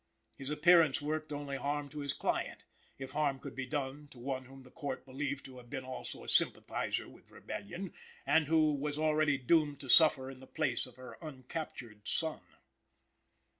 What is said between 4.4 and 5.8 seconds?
whom the Court believed to have